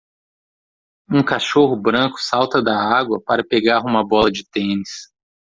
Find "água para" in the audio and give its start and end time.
2.75-3.43